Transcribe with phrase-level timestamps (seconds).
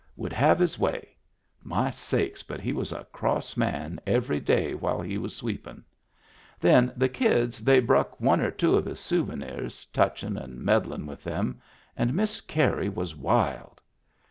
[0.15, 1.09] Would have his way.
[1.61, 5.83] My sakes, but he was a cross man every day while he was sweepin'!
[6.59, 11.23] Then the kids they bruck one or two of his souvenirs, touchin' and meddlin' with
[11.23, 11.61] them,
[11.95, 13.79] and Miss Carey was wild.